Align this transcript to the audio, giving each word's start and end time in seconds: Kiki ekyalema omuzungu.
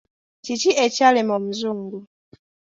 Kiki 0.43 0.71
ekyalema 0.85 1.31
omuzungu. 1.39 1.99